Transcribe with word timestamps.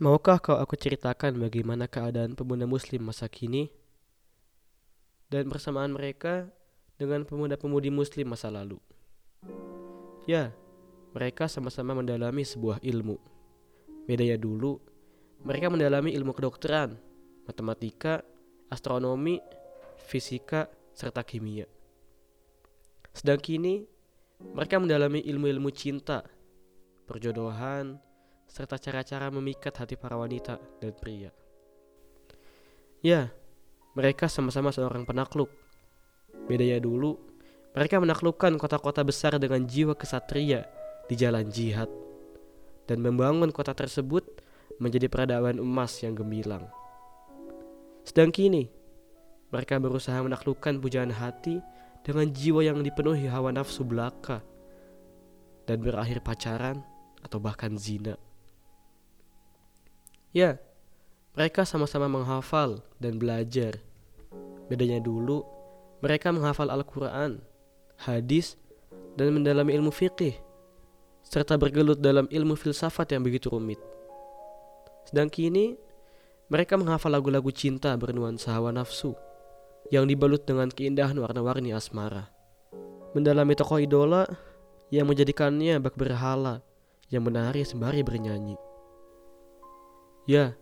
Maukah 0.00 0.40
kau 0.40 0.56
aku 0.56 0.80
ceritakan 0.80 1.36
bagaimana 1.36 1.84
keadaan 1.84 2.32
pemuda 2.32 2.64
muslim 2.64 3.04
masa 3.04 3.28
kini? 3.28 3.68
Dan 5.28 5.52
persamaan 5.52 5.92
mereka 5.92 6.48
dengan 6.96 7.28
pemuda-pemudi 7.28 7.92
muslim 7.92 8.32
masa 8.32 8.48
lalu. 8.48 8.80
Ya, 10.24 10.56
mereka 11.12 11.52
sama-sama 11.52 11.92
mendalami 11.92 12.48
sebuah 12.48 12.80
ilmu. 12.80 13.20
Bedanya 14.08 14.40
dulu, 14.40 14.80
mereka 15.44 15.68
mendalami 15.68 16.16
ilmu 16.16 16.32
kedokteran, 16.32 16.96
matematika, 17.44 18.24
astronomi, 18.72 19.36
fisika, 20.08 20.72
serta 20.96 21.20
kimia. 21.20 21.68
Sedang 23.12 23.36
kini, 23.36 23.84
mereka 24.56 24.80
mendalami 24.80 25.20
ilmu-ilmu 25.28 25.68
cinta, 25.76 26.24
perjodohan, 27.04 28.00
serta 28.50 28.82
cara-cara 28.82 29.30
memikat 29.30 29.70
hati 29.78 29.94
para 29.94 30.18
wanita 30.18 30.58
dan 30.82 30.90
pria. 30.98 31.30
Ya, 33.00 33.30
mereka 33.94 34.26
sama-sama 34.26 34.74
seorang 34.74 35.06
penakluk. 35.06 35.48
Bedanya 36.50 36.82
dulu, 36.82 37.14
mereka 37.78 38.02
menaklukkan 38.02 38.58
kota-kota 38.58 39.06
besar 39.06 39.38
dengan 39.38 39.62
jiwa 39.62 39.94
kesatria 39.94 40.66
di 41.06 41.14
jalan 41.14 41.46
jihad 41.46 41.86
dan 42.90 42.98
membangun 42.98 43.54
kota 43.54 43.70
tersebut 43.70 44.26
menjadi 44.82 45.06
peradaban 45.06 45.62
emas 45.62 46.02
yang 46.02 46.18
gemilang. 46.18 46.66
Sedang 48.02 48.34
kini, 48.34 48.66
mereka 49.54 49.78
berusaha 49.78 50.18
menaklukkan 50.26 50.82
pujaan 50.82 51.14
hati 51.14 51.62
dengan 52.02 52.26
jiwa 52.26 52.66
yang 52.66 52.82
dipenuhi 52.82 53.30
hawa 53.30 53.54
nafsu 53.54 53.86
belaka 53.86 54.42
dan 55.70 55.78
berakhir 55.78 56.18
pacaran 56.24 56.82
atau 57.22 57.38
bahkan 57.38 57.78
zina. 57.78 58.18
Ya, 60.30 60.62
mereka 61.34 61.66
sama-sama 61.66 62.06
menghafal 62.06 62.86
dan 63.02 63.18
belajar. 63.18 63.82
Bedanya 64.70 65.02
dulu, 65.02 65.42
mereka 65.98 66.30
menghafal 66.30 66.70
Al-Quran, 66.70 67.42
hadis, 67.98 68.54
dan 69.18 69.34
mendalami 69.34 69.74
ilmu 69.74 69.90
fikih, 69.90 70.38
serta 71.26 71.58
bergelut 71.58 71.98
dalam 71.98 72.30
ilmu 72.30 72.54
filsafat 72.54 73.10
yang 73.10 73.26
begitu 73.26 73.50
rumit. 73.50 73.82
Sedang 75.02 75.26
kini, 75.26 75.74
mereka 76.46 76.78
menghafal 76.78 77.10
lagu-lagu 77.10 77.50
cinta 77.50 77.90
bernuansa 77.98 78.54
hawa 78.54 78.70
nafsu, 78.70 79.18
yang 79.90 80.06
dibalut 80.06 80.46
dengan 80.46 80.70
keindahan 80.70 81.18
warna-warni 81.18 81.74
asmara. 81.74 82.30
Mendalami 83.18 83.58
tokoh 83.58 83.82
idola 83.82 84.30
yang 84.94 85.10
menjadikannya 85.10 85.82
bak 85.82 85.98
berhala 85.98 86.62
yang 87.10 87.26
menari 87.26 87.66
sembari 87.66 88.06
bernyanyi. 88.06 88.69
Ya, 90.30 90.54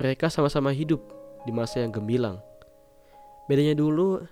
mereka 0.00 0.32
sama-sama 0.32 0.72
hidup 0.72 1.04
di 1.44 1.52
masa 1.52 1.84
yang 1.84 1.92
gemilang. 1.92 2.40
Bedanya 3.52 3.76
dulu, 3.76 4.24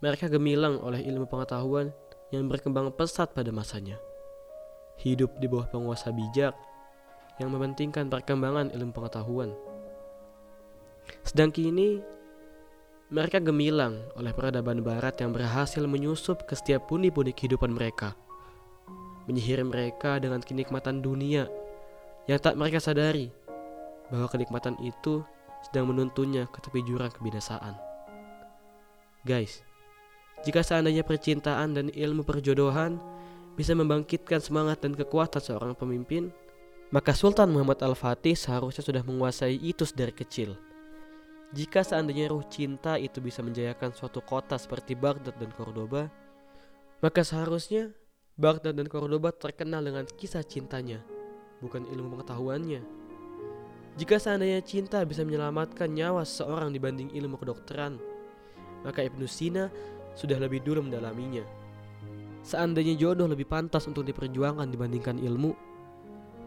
mereka 0.00 0.32
gemilang 0.32 0.80
oleh 0.80 1.04
ilmu 1.04 1.28
pengetahuan 1.28 1.92
yang 2.32 2.48
berkembang 2.48 2.88
pesat 2.96 3.36
pada 3.36 3.52
masanya. 3.52 4.00
Hidup 4.96 5.28
di 5.36 5.44
bawah 5.44 5.68
penguasa 5.68 6.08
bijak 6.08 6.56
yang 7.36 7.52
mementingkan 7.52 8.08
perkembangan 8.08 8.72
ilmu 8.72 8.96
pengetahuan. 8.96 9.52
Sedang 11.20 11.52
kini, 11.52 12.00
mereka 13.12 13.44
gemilang 13.44 14.08
oleh 14.16 14.32
peradaban 14.32 14.80
barat 14.80 15.20
yang 15.20 15.36
berhasil 15.36 15.84
menyusup 15.84 16.48
ke 16.48 16.56
setiap 16.56 16.88
pundi-pundi 16.88 17.36
kehidupan 17.36 17.76
mereka. 17.76 18.16
Menyihir 19.28 19.60
mereka 19.68 20.16
dengan 20.16 20.40
kenikmatan 20.40 21.04
dunia 21.04 21.44
yang 22.24 22.40
tak 22.40 22.56
mereka 22.56 22.80
sadari 22.80 23.43
bahwa 24.12 24.28
kenikmatan 24.28 24.76
itu 24.82 25.24
sedang 25.64 25.88
menuntunnya 25.88 26.44
ke 26.52 26.60
tepi 26.60 26.84
jurang 26.84 27.12
kebinasaan. 27.12 27.76
Guys, 29.24 29.64
jika 30.44 30.60
seandainya 30.60 31.00
percintaan 31.00 31.72
dan 31.72 31.88
ilmu 31.88 32.20
perjodohan 32.20 33.00
bisa 33.56 33.72
membangkitkan 33.72 34.44
semangat 34.44 34.84
dan 34.84 34.92
kekuatan 34.92 35.40
seorang 35.40 35.72
pemimpin, 35.72 36.28
maka 36.92 37.16
Sultan 37.16 37.48
Muhammad 37.48 37.80
Al-Fatih 37.80 38.36
seharusnya 38.36 38.84
sudah 38.84 39.00
menguasai 39.00 39.56
itu 39.56 39.88
dari 39.96 40.12
kecil. 40.12 40.52
Jika 41.54 41.86
seandainya 41.86 42.28
ruh 42.28 42.44
cinta 42.50 42.98
itu 42.98 43.22
bisa 43.22 43.40
menjayakan 43.40 43.94
suatu 43.94 44.18
kota 44.20 44.58
seperti 44.58 44.98
Baghdad 44.98 45.38
dan 45.38 45.54
Cordoba, 45.54 46.10
maka 46.98 47.22
seharusnya 47.22 47.94
Baghdad 48.34 48.74
dan 48.74 48.90
Cordoba 48.90 49.30
terkenal 49.30 49.86
dengan 49.86 50.02
kisah 50.18 50.42
cintanya, 50.42 50.98
bukan 51.62 51.86
ilmu 51.86 52.18
pengetahuannya. 52.18 53.03
Jika 53.94 54.18
seandainya 54.18 54.58
cinta 54.66 54.98
bisa 55.06 55.22
menyelamatkan 55.22 55.86
nyawa 55.86 56.26
seseorang 56.26 56.74
dibanding 56.74 57.14
ilmu 57.14 57.38
kedokteran, 57.38 57.94
maka 58.82 59.06
Ibnu 59.06 59.22
Sina 59.30 59.70
sudah 60.18 60.38
lebih 60.42 60.66
dulu 60.66 60.82
mendalaminya. 60.82 61.46
Seandainya 62.42 62.98
jodoh 62.98 63.30
lebih 63.30 63.46
pantas 63.46 63.86
untuk 63.86 64.02
diperjuangkan 64.02 64.66
dibandingkan 64.68 65.16
ilmu, 65.22 65.54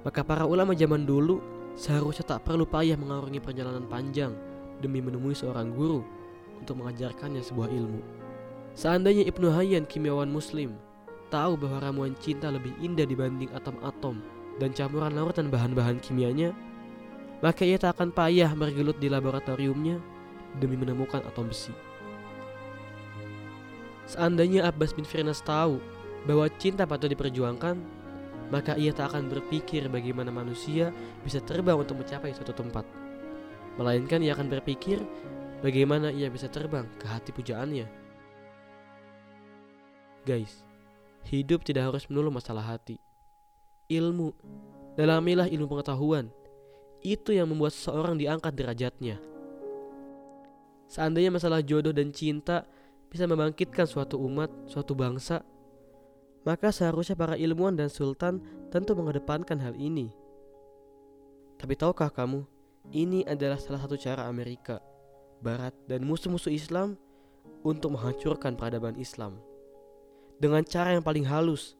maka 0.03 0.21
para 0.27 0.43
ulama 0.43 0.75
zaman 0.75 1.07
dulu 1.07 1.39
seharusnya 1.79 2.35
tak 2.35 2.43
perlu 2.43 2.67
payah 2.67 2.99
mengarungi 2.99 3.39
perjalanan 3.39 3.87
panjang 3.87 4.35
demi 4.83 4.99
menemui 4.99 5.33
seorang 5.33 5.71
guru 5.71 6.03
untuk 6.59 6.83
mengajarkannya 6.83 7.41
sebuah 7.41 7.71
ilmu. 7.71 8.01
Seandainya 8.77 9.25
Ibnu 9.25 9.49
Hayyan 9.55 9.89
kimiawan 9.89 10.29
muslim 10.29 10.77
tahu 11.33 11.57
bahwa 11.57 11.81
ramuan 11.81 12.13
cinta 12.21 12.51
lebih 12.51 12.75
indah 12.77 13.07
dibanding 13.07 13.49
atom-atom 13.55 14.21
dan 14.61 14.69
campuran 14.73 15.17
lautan 15.17 15.49
bahan-bahan 15.49 15.97
kimianya, 16.01 16.53
maka 17.41 17.61
ia 17.63 17.77
tak 17.77 17.97
akan 17.97 18.09
payah 18.09 18.49
bergelut 18.57 18.97
di 18.97 19.07
laboratoriumnya 19.11 20.01
demi 20.57 20.73
menemukan 20.79 21.21
atom 21.25 21.49
besi. 21.49 21.73
Seandainya 24.07 24.65
Abbas 24.65 24.95
bin 24.95 25.03
Firnas 25.03 25.43
tahu 25.43 25.83
bahwa 26.23 26.47
cinta 26.57 26.87
patut 26.87 27.11
diperjuangkan, 27.11 27.75
maka 28.47 28.79
ia 28.79 28.95
tak 28.95 29.11
akan 29.11 29.27
berpikir 29.27 29.91
bagaimana 29.91 30.31
manusia 30.31 30.95
bisa 31.21 31.43
terbang 31.43 31.75
untuk 31.75 31.99
mencapai 31.99 32.31
suatu 32.31 32.55
tempat. 32.55 32.87
Melainkan 33.75 34.23
ia 34.23 34.33
akan 34.33 34.47
berpikir 34.47 35.03
bagaimana 35.59 36.09
ia 36.09 36.31
bisa 36.31 36.47
terbang 36.47 36.87
ke 36.97 37.05
hati 37.05 37.35
pujaannya. 37.35 37.85
Guys, 40.23 40.63
hidup 41.27 41.67
tidak 41.67 41.91
harus 41.91 42.07
melulu 42.07 42.31
masalah 42.31 42.63
hati. 42.63 42.99
Ilmu, 43.87 44.35
dalamilah 44.99 45.47
ilmu 45.47 45.67
pengetahuan, 45.67 46.31
itu 47.01 47.33
yang 47.35 47.49
membuat 47.49 47.73
seseorang 47.75 48.17
diangkat 48.17 48.53
derajatnya. 48.53 49.17
Seandainya 50.87 51.35
masalah 51.35 51.59
jodoh 51.59 51.91
dan 51.91 52.15
cinta 52.15 52.63
bisa 53.11 53.27
membangkitkan 53.27 53.83
suatu 53.87 54.19
umat, 54.23 54.47
suatu 54.67 54.95
bangsa, 54.95 55.43
maka 56.47 56.71
seharusnya 56.71 57.19
para 57.19 57.35
ilmuwan 57.35 57.75
dan 57.75 57.91
sultan 57.91 58.39
tentu 58.71 58.95
mengedepankan 58.95 59.59
hal 59.59 59.75
ini. 59.75 60.11
Tapi 61.59 61.75
tahukah 61.75 62.07
kamu, 62.07 62.47
ini 62.95 63.27
adalah 63.27 63.59
salah 63.59 63.83
satu 63.83 63.99
cara 63.99 64.31
Amerika, 64.31 64.79
Barat, 65.43 65.75
dan 65.91 66.07
musuh-musuh 66.07 66.53
Islam 66.53 66.95
untuk 67.67 67.99
menghancurkan 67.99 68.55
peradaban 68.55 68.95
Islam. 68.95 69.43
Dengan 70.39 70.63
cara 70.63 70.95
yang 70.95 71.03
paling 71.03 71.25
halus, 71.27 71.75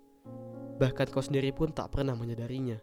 bahkan 0.81 1.07
kau 1.07 1.23
sendiri 1.23 1.53
pun 1.55 1.71
tak 1.71 1.93
pernah 1.93 2.17
menyadarinya. 2.17 2.81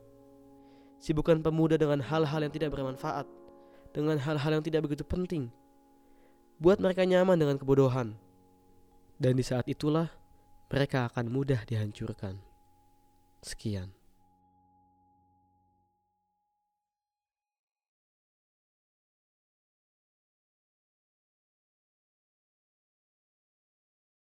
Sibukkan 1.04 1.44
pemuda 1.44 1.76
dengan 1.76 2.00
hal-hal 2.00 2.48
yang 2.48 2.48
tidak 2.48 2.72
bermanfaat, 2.72 3.28
dengan 3.92 4.16
hal-hal 4.16 4.56
yang 4.56 4.64
tidak 4.64 4.88
begitu 4.88 5.04
penting. 5.04 5.52
Buat 6.56 6.80
mereka 6.80 7.04
nyaman 7.04 7.36
dengan 7.36 7.60
kebodohan. 7.60 8.16
Dan 9.20 9.36
di 9.36 9.44
saat 9.44 9.68
itulah 9.68 10.08
mereka 10.72 11.04
akan 11.12 11.28
mudah 11.28 11.60
dihancurkan. 11.68 12.40
Sekian. 13.44 13.92